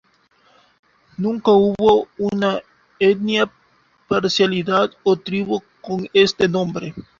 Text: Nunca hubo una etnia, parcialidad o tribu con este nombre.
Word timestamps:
Nunca 1.15 1.51
hubo 1.51 2.07
una 2.17 2.59
etnia, 2.97 3.51
parcialidad 4.07 4.89
o 5.03 5.15
tribu 5.15 5.61
con 5.79 6.07
este 6.11 6.47
nombre. 6.49 6.95